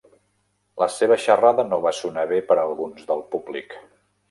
La 0.83 0.87
seva 0.93 1.17
xerrada 1.25 1.67
no 1.67 1.79
va 1.85 1.93
sonar 1.99 2.25
bé 2.33 2.41
per 2.51 2.59
a 2.61 2.65
alguns 2.73 3.09
del 3.13 3.25
públic. 3.37 3.79